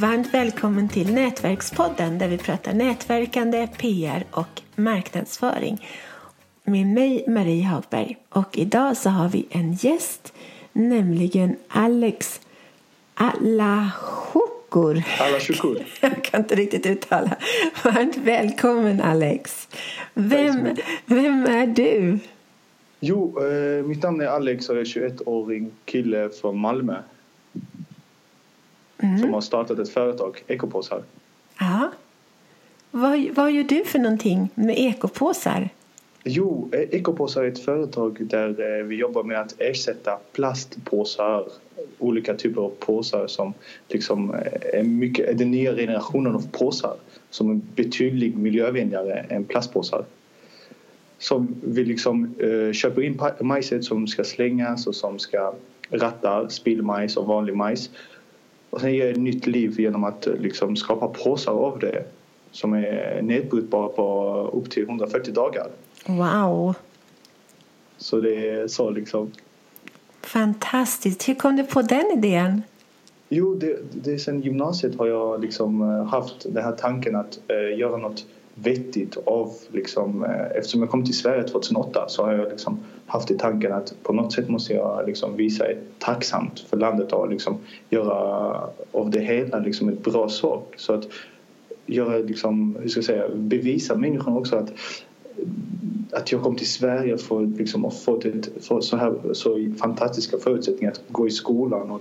[0.00, 5.86] Varmt välkommen till Nätverkspodden där vi pratar nätverkande, PR och marknadsföring
[6.64, 8.16] med mig Marie Hagberg.
[8.28, 10.34] Och idag så har vi en gäst,
[10.72, 12.40] nämligen Alex
[13.14, 15.02] Alahukur.
[15.20, 15.86] Alahukur.
[16.00, 17.36] Jag kan inte riktigt uttala.
[17.84, 19.68] Varmt välkommen Alex.
[20.14, 20.76] Vem,
[21.06, 22.18] vem är du?
[23.00, 26.96] Jo, eh, mitt namn är Alex och jag är 21-årig kille från Malmö.
[29.08, 29.18] Mm.
[29.18, 31.02] Som har startat ett företag, Ekopåsar.
[31.58, 31.90] Ja.
[32.90, 35.68] Vad, vad gör du för någonting med ekopåsar?
[36.24, 41.44] Jo, e- Ekopåsar är ett företag där eh, vi jobbar med att ersätta plastpåsar.
[41.98, 43.54] Olika typer av påsar som
[43.88, 46.96] liksom eh, är, mycket, är den nya generationen av påsar
[47.30, 50.04] som är betydligt miljövänligare än plastpåsar.
[51.18, 55.54] Som vi liksom eh, köper in majset som ska slängas och som ska
[55.90, 57.90] ratta spillmajs och vanlig majs
[58.70, 62.04] och sen ge ett nytt liv genom att eh, liksom skapa påsar av det
[62.50, 65.66] som är nedbrytbara på upp till 140 dagar.
[66.06, 66.74] Wow!
[67.96, 69.30] Så det är så liksom.
[70.22, 71.28] Fantastiskt!
[71.28, 72.62] Hur kom du på den idén?
[73.28, 77.78] Jo, det, det sen gymnasiet har jag liksom eh, haft den här tanken att eh,
[77.78, 82.48] göra något vettigt av liksom, eh, eftersom jag kom till Sverige 2008 så har jag
[82.48, 86.76] liksom haft i tanken att på något sätt måste jag liksom visa ett tacksamt för
[86.76, 87.58] landet och liksom
[87.90, 88.14] göra
[88.92, 90.74] av det hela liksom ett bra sak.
[90.76, 91.08] Så att
[91.86, 94.72] göra liksom, hur ska jag säga, bevisa människorna också att
[96.12, 100.38] att jag kom till Sverige för, liksom, och fått ett, för så, här, så fantastiska
[100.38, 102.00] förutsättningar att gå i skolan och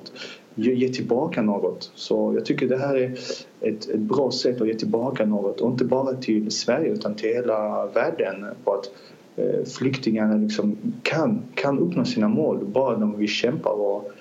[0.55, 1.91] ge, ge tillbaka något.
[1.95, 3.11] Så jag tycker det här är
[3.61, 7.29] ett, ett bra sätt att ge tillbaka något och inte bara till Sverige utan till
[7.29, 8.45] hela världen.
[8.63, 8.85] På att
[9.77, 14.11] flyktingarna liksom kan, kan uppnå sina mål bara när vi kämpar och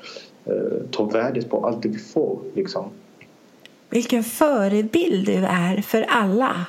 [0.44, 2.38] eh, tar värdet på allt det vi får.
[2.54, 2.84] Liksom.
[3.90, 6.66] Vilken förebild du är för alla.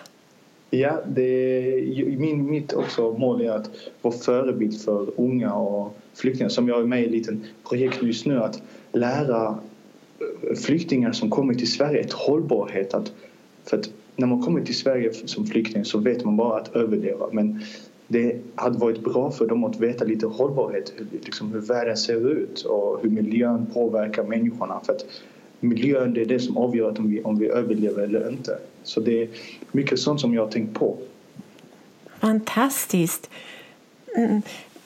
[0.70, 3.70] Ja, det, min, mitt också mål är att
[4.02, 7.36] vara förebild för unga och flyktingar som jag är med i ett litet
[7.70, 9.60] projekt just nu att lära
[10.20, 12.94] eh, flyktingar som kommer till Sverige ett hållbarhet.
[12.94, 13.12] Att,
[13.66, 17.28] för att när man kommer till Sverige som flykting så vet man bara att överleva
[17.32, 17.62] men
[18.08, 22.62] det hade varit bra för dem att veta lite hållbarhet, liksom hur världen ser ut
[22.62, 24.82] och hur miljön påverkar människorna.
[24.86, 25.06] För att
[25.60, 28.58] miljön det är det som avgör om vi, om vi överlever eller inte.
[28.84, 29.30] Så det är
[29.72, 30.98] mycket sånt som jag har tänkt på.
[32.20, 33.30] Fantastiskt.
[34.16, 34.42] Mm.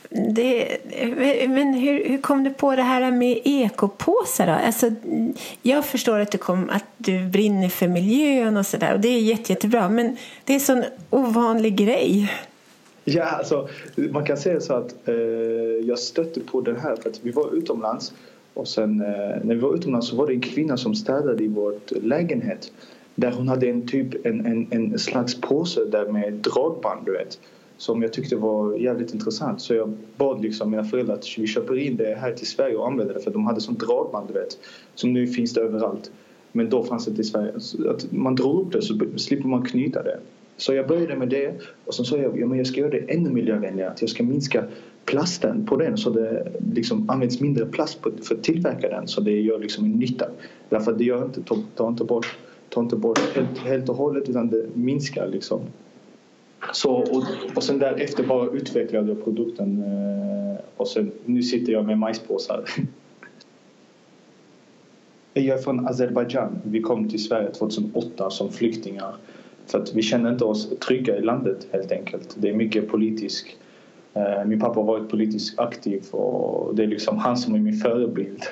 [0.10, 0.78] Det,
[1.50, 4.48] men hur, hur kom du på det här med ekopåsar?
[4.48, 4.54] Då?
[4.54, 4.92] Alltså,
[5.62, 9.20] jag förstår att du, kom, att du brinner för miljön och sådär och det är
[9.20, 12.32] jätte, jättebra men det är en sån ovanlig grej.
[13.06, 13.68] Ja, alltså,
[14.12, 15.16] man kan säga så att eh,
[15.84, 18.14] jag stötte på den här för att vi var utomlands
[18.54, 21.48] och sen eh, när vi var utomlands så var det en kvinna som städade i
[21.48, 22.72] vår lägenhet
[23.16, 27.40] där hon hade en typ en, en, en slags påse där med dragband du vet
[27.78, 31.78] som jag tyckte var jävligt intressant så jag bad liksom mina föräldrar att vi köper
[31.78, 34.58] in det här till Sverige och använder det för de hade sånt dragband du vet
[34.96, 36.12] som nu finns det överallt
[36.52, 37.60] men då fanns det inte i Sverige.
[37.60, 40.20] Så att man drar upp det så slipper man knyta det.
[40.62, 41.54] Så jag började med det
[41.86, 43.92] och sen sa jag ja, jag ska göra det ännu miljövänligare.
[43.92, 44.64] Att jag ska minska
[45.06, 49.32] plasten på den så det liksom används mindre plast för att tillverka den så det
[49.32, 50.26] gör liksom en nytta.
[50.70, 51.42] Därför att det gör inte,
[51.76, 52.38] tar inte bort,
[52.70, 55.62] tar inte bort helt, helt och hållet utan det minskar liksom.
[56.74, 57.24] Så, och,
[57.56, 62.64] och sen därefter bara utvecklade jag produkten eh, och sen nu sitter jag med majspåsar.
[65.34, 66.60] Jag är från Azerbajdzjan.
[66.64, 69.16] Vi kom till Sverige 2008 som flyktingar
[69.72, 72.36] för att vi känner inte oss trygga i landet helt enkelt.
[72.38, 73.48] Det är mycket politiskt
[74.14, 77.78] Eh, min pappa har varit politiskt aktiv och det är liksom han som är min
[77.78, 78.44] förebild.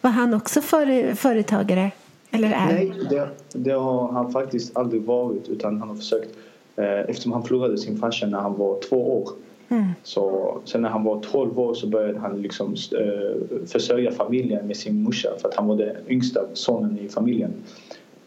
[0.00, 1.90] Var han också före, företagare?
[2.30, 2.66] Eller är?
[2.66, 6.30] Nej, det, det, har han faktiskt aldrig varit utan han har försökt
[6.76, 9.28] eh, eftersom han förlorade sin farsa när han var två år.
[9.68, 9.86] Mm.
[10.02, 14.76] Så sen när han var 12 år så började han liksom eh, försörja familjen med
[14.76, 17.52] sin morsa för att han var den yngsta sonen i familjen.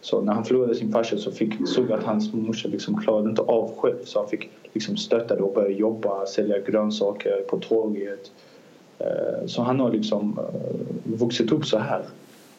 [0.01, 3.41] Så när han förlorade sin farsa så fick, såg att hans morsa liksom klarade inte
[3.41, 8.31] av själv så han fick liksom stötta det och börja jobba, sälja grönsaker på torget.
[8.99, 12.01] Eh, så han har liksom eh, vuxit upp så här.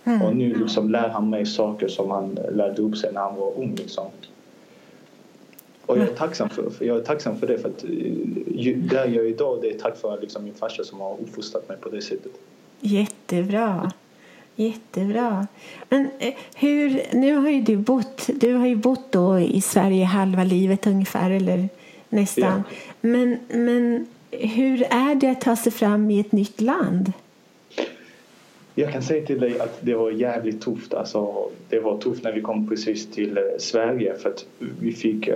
[0.05, 0.23] Mm.
[0.23, 3.53] Och nu liksom lär han mig saker som han lärde upp sig när han var
[3.59, 3.75] ung.
[3.75, 4.06] Liksom.
[5.87, 9.25] Och jag är tacksam för, jag är tacksam för det för att eh, där jag
[9.25, 12.03] är idag det är tack vare liksom min farsa som har uppfostrat mig på det
[12.03, 12.33] sättet.
[12.81, 13.93] Jättebra.
[14.56, 15.46] Jättebra.
[15.88, 20.04] Men eh, hur, nu har ju du bott, du har ju bott då i Sverige
[20.04, 21.69] halva livet ungefär, eller
[22.08, 22.62] nästan.
[22.69, 22.75] Ja.
[23.00, 27.12] Men, men hur är det att ta sig fram i ett nytt land?
[28.75, 30.94] Jag kan säga till dig att det var jävligt tufft.
[30.94, 34.44] Alltså, det var tufft när vi kom precis till eh, Sverige för att
[34.81, 35.28] vi fick...
[35.28, 35.34] Uh,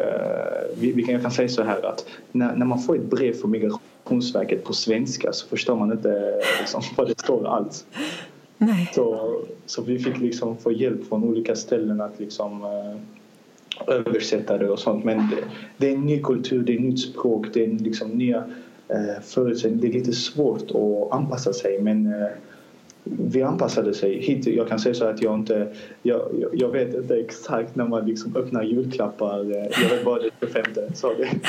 [0.78, 3.32] vi, vi kan, jag kan säga så här att när, när man får ett brev
[3.32, 7.86] från Migrationsverket på svenska så förstår man inte liksom, vad det står alls.
[8.58, 8.90] Nej.
[8.94, 9.36] Så,
[9.66, 12.96] så vi fick liksom få hjälp från olika ställen att liksom uh,
[13.86, 15.04] översätta det och sånt.
[15.04, 15.44] Men det,
[15.76, 19.20] det, är en ny kultur, det är ett nytt språk, det är liksom nya uh,
[19.22, 19.82] förutsättningar.
[19.82, 22.28] Det är lite svårt att anpassa sig men uh,
[23.04, 24.46] vi anpassade sig hit.
[24.46, 25.74] Jag kan säga så att jag inte...
[26.02, 26.20] Jag,
[26.52, 29.44] jag vet inte exakt när man liksom öppnar julklappar.
[29.82, 30.64] Jag vet bara det 25.
[30.94, 31.30] Så det,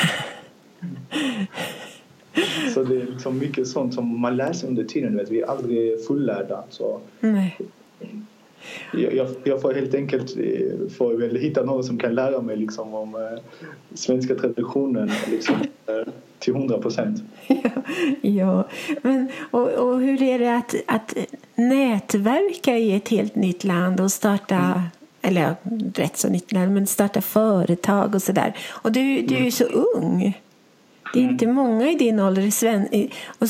[2.74, 5.18] så det är liksom mycket sånt som man läser under tiden.
[5.18, 5.32] Vet.
[5.32, 6.64] Vi är aldrig fullärda.
[6.70, 7.00] Så.
[7.20, 7.58] Nej.
[8.94, 12.94] Jag, jag, får helt enkelt eh, får väl hitta någon som kan lära mig liksom
[12.94, 13.40] om eh,
[13.94, 15.56] svenska traditionen liksom,
[15.86, 17.24] eh, till hundra procent.
[18.22, 18.68] Ja,
[19.02, 21.18] men och, och, hur är det att, att
[21.56, 24.82] nätverka i ett helt nytt land och starta mm.
[25.22, 25.56] eller
[25.96, 28.58] rätt så nytt land, men starta företag och sådär.
[28.68, 30.34] Och du, du är ju så ung.
[31.14, 31.34] Det är mm.
[31.34, 32.50] inte många i din ålder.
[32.50, 33.10] Sven,
[33.40, 33.50] och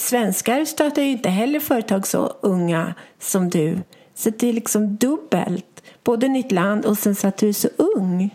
[0.00, 3.78] svenskar startar ju inte heller företag så unga som du.
[4.14, 5.82] Så det är liksom dubbelt.
[6.04, 8.34] Både nytt land och sen så att du är så ung.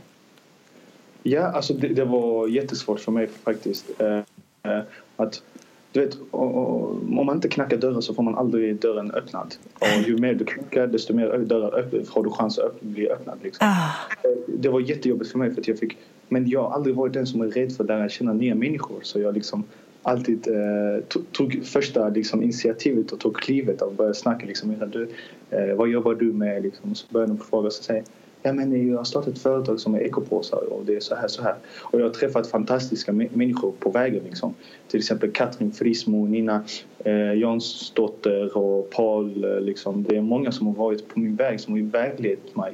[1.23, 3.85] Ja, alltså det, det var jättesvårt för mig faktiskt.
[3.97, 4.17] Eh,
[4.63, 4.83] eh,
[5.15, 5.41] att
[5.91, 9.55] du vet, om man inte knackar dörren så får man aldrig dörren öppnad.
[9.79, 13.37] Och ju mer du knackar desto mer dörrar har du chans att bli öppnad.
[13.43, 13.67] Liksom.
[13.67, 13.89] Ah.
[14.47, 15.97] Det var jättejobbigt för mig för att jag fick
[16.31, 18.99] men jag har aldrig varit den som är rädd för att lära känna nya människor
[19.01, 19.63] så jag liksom
[20.03, 25.09] alltid eh, tog första liksom, initiativet och tog klivet och började snacka liksom, du,
[25.49, 26.63] eh, vad jobbar du med?
[26.63, 28.03] Liksom, så började de fråga och säga
[28.43, 31.27] ja, men jag har startat ett företag som är ekopåsar och det är så här
[31.27, 31.55] så här.
[31.81, 34.53] Och jag har träffat fantastiska människor på vägen liksom.
[34.87, 36.63] Till exempel Katrin Frismo, Nina
[36.99, 39.43] eh, Jansdotter och Paul.
[39.43, 40.03] Eh, liksom.
[40.03, 42.73] Det är många som har varit på min väg som har väglett mig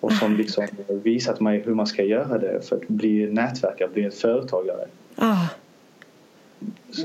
[0.00, 4.04] och som liksom visat mig hur man ska göra det för att bli nätverkare, bli
[4.04, 4.86] en företagare.
[5.16, 5.46] Ah.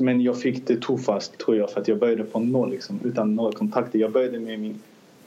[0.01, 3.35] Men jag fick det tuffast tror jag för att jag började på noll liksom, utan
[3.35, 3.99] några kontakter.
[3.99, 4.79] Jag började med min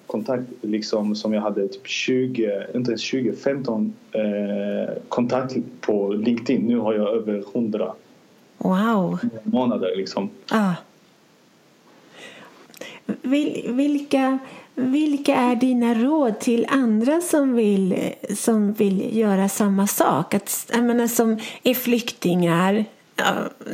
[0.07, 6.67] kontakt liksom, som jag hade typ 20, inte ens 20, 15 eh, kontakt på LinkedIn.
[6.67, 7.93] Nu har jag över 100
[8.59, 9.19] wow.
[9.43, 10.31] månader liksom.
[10.51, 10.73] Ah.
[13.07, 14.39] Vil, vilka,
[14.77, 20.35] vilka är dina råd till andra som vill, som vill göra samma sak?
[20.35, 22.85] Att, jag menar, som är flyktingar,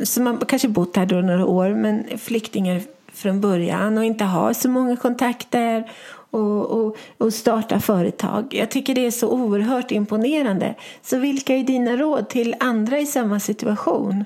[0.03, 2.81] som har kanske bott här då några år, men flyktingar
[3.13, 5.91] från början och inte har så många kontakter
[6.31, 8.53] och, och, och starta företag.
[8.53, 10.75] Jag tycker det är så oerhört imponerande.
[11.01, 14.25] Så vilka är dina råd till andra i samma situation?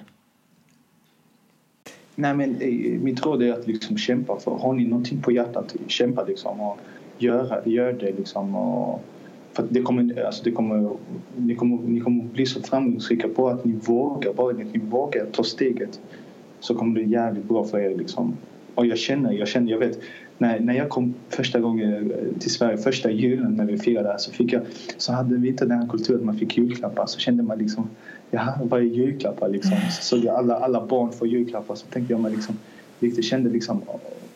[2.20, 2.58] Nej, men
[3.04, 4.52] mitt råd är att liksom kämpa för.
[4.52, 6.78] Har ni någonting på hjärtat, kämpa liksom och
[7.18, 8.56] gör, gör det liksom.
[8.56, 9.02] Och,
[9.54, 10.90] för det kommer, alltså det kommer,
[11.36, 14.34] ni, kommer, ni kommer bli så framgångsrika på att ni vågar.
[14.34, 16.00] Bara att ni vågar ta steget
[16.60, 18.38] så kommer det bli jävligt bra för er liksom.
[18.76, 20.00] Och jag känner, jag känner, jag vet
[20.38, 24.32] när, när jag kom första gången eh, till Sverige, första julen när vi firade så
[24.32, 24.62] fick jag,
[24.98, 27.90] så hade vi inte den här kulturen att man fick julklappar så kände man liksom
[28.32, 29.78] jaha, vad är julklappar liksom?
[29.92, 32.56] Så såg jag alla, alla barn få julklappar så tänkte jag mig liksom,
[33.00, 33.82] jag kände liksom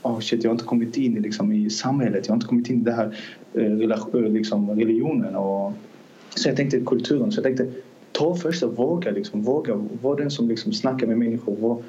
[0.02, 2.82] oh shit, jag har inte kommit in liksom, i samhället, jag har inte kommit in
[2.82, 3.18] i den här
[3.54, 5.74] eh, eh, liksom, religionen och
[6.36, 7.68] så jag tänkte kulturen, så jag tänkte
[8.12, 11.84] ta första, våga liksom, våga, vara den som liksom snackar med människor, våga,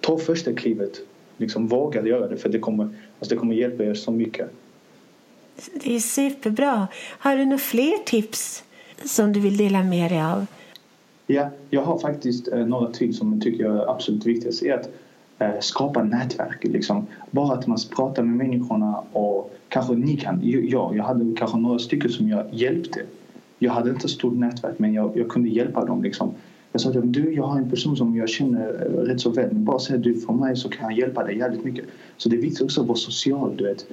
[0.00, 1.00] ta första klivet,
[1.36, 2.84] liksom våga göra det för det kommer,
[3.18, 4.50] alltså, det kommer hjälpa er så mycket.
[5.84, 6.88] Det är superbra.
[7.18, 8.64] Har du några fler tips
[9.04, 10.46] som du vill dela med dig av?
[11.30, 14.62] Ja, jag har faktiskt eh, några till som jag tycker är absolut viktigast.
[14.62, 14.90] är att
[15.38, 16.64] eh, skapa nätverk.
[16.64, 17.06] Liksom.
[17.30, 20.40] Bara att man pratar med människorna och kanske ni kan.
[20.42, 23.00] Ja, jag hade kanske några stycken som jag hjälpte.
[23.58, 26.02] Jag hade inte stort nätverk men jag, jag kunde hjälpa dem.
[26.02, 26.34] Liksom.
[26.72, 29.30] Jag sa till dem, du jag har en person som jag känner eh, rätt så
[29.30, 31.84] väl men bara säg du från mig så kan jag hjälpa dig jävligt mycket.
[32.16, 33.86] Så det är viktigt också att vara social, du vet.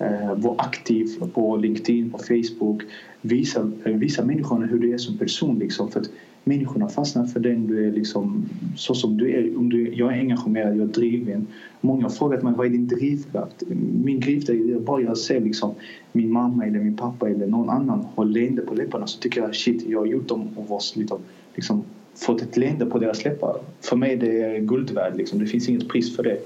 [0.00, 2.82] Eh, Vara aktiv på LinkedIn, på Facebook.
[3.20, 5.90] Visa, eh, visa människorna hur du är som person liksom.
[5.90, 6.10] För att
[6.44, 8.44] människorna fastnar för den du är liksom,
[8.76, 9.58] så som du är.
[9.58, 11.46] Om du, jag är engagerad, jag är driven.
[11.80, 13.62] Många har frågat mig vad är din drivkraft?
[14.04, 15.74] Min drivkraft är bara jag ser liksom
[16.12, 19.54] min mamma eller min pappa eller någon annan ha leende på läpparna så tycker jag
[19.54, 21.18] shit, jag har gjort dem och var, liksom,
[21.54, 21.82] liksom,
[22.14, 23.56] fått ett leende på deras läppar.
[23.80, 25.38] För mig det är guld värd, liksom.
[25.38, 26.38] det finns inget pris för det.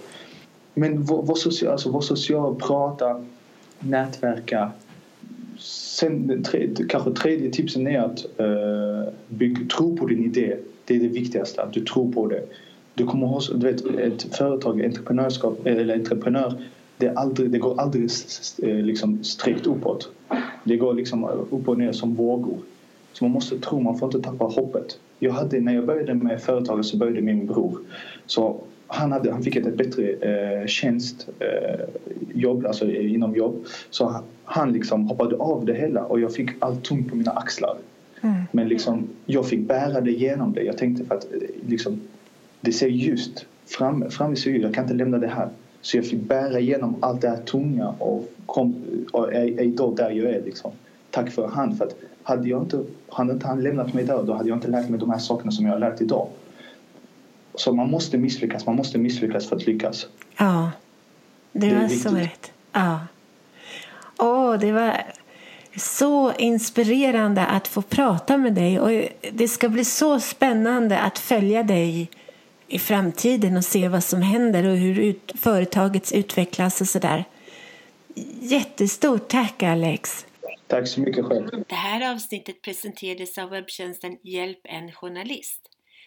[0.74, 3.24] Men var social, alltså, var social prata,
[3.84, 4.72] nätverka
[5.58, 10.56] Sen tre, kanske tredje tipsen är att uh, bygg, tro på din idé.
[10.84, 12.42] Det är det viktigaste, att du tror på det.
[12.94, 16.64] Du kommer ha, du vet, ett företag, entreprenörskap eller entreprenör
[16.96, 18.10] det, är aldrig, det går aldrig
[18.62, 20.10] eh, liksom strikt uppåt.
[20.64, 22.58] Det går liksom upp och ner som vågor.
[23.12, 24.98] Så man måste tro, man får inte tappa hoppet.
[25.18, 27.78] Jag hade, när jag började med företaget så började min bror.
[28.26, 28.60] Så
[28.94, 31.84] han, hade, han fick ett bättre eh, tjänst, eh,
[32.34, 33.64] jobb, alltså inom jobb.
[33.90, 37.30] Så han, han liksom hoppade av det hela och jag fick allt tungt på mina
[37.30, 37.76] axlar.
[38.20, 38.42] Mm.
[38.52, 40.62] Men liksom, jag fick bära det genom det.
[40.62, 42.00] Jag tänkte för att eh, liksom,
[42.60, 44.60] det ser ljust fram, fram i sig.
[44.60, 45.48] Jag kan inte lämna det här.
[45.80, 48.74] Så jag fick bära igenom allt det här tunga och, kom,
[49.12, 50.42] och är, är idag där jag är.
[50.44, 50.70] Liksom.
[51.10, 51.76] Tack för han.
[51.76, 54.68] För att hade, jag inte, hade inte han lämnat mig där då hade jag inte
[54.68, 56.28] lärt mig de här sakerna som jag har lärt idag.
[57.54, 58.66] Så man måste misslyckas.
[58.66, 60.06] Man måste misslyckas för att lyckas.
[60.36, 60.70] Ja,
[61.52, 62.52] det, det var så rätt.
[62.72, 63.00] Ja.
[64.18, 65.02] Åh, det var
[65.76, 68.80] så inspirerande att få prata med dig.
[68.80, 72.10] Och Det ska bli så spännande att följa dig
[72.68, 77.24] i framtiden och se vad som händer och hur ut, företaget utvecklas och sådär.
[78.40, 80.26] Jättestort tack Alex!
[80.66, 81.48] Tack så mycket själv!
[81.68, 85.73] Det här avsnittet presenterades av webbtjänsten Hjälp en journalist.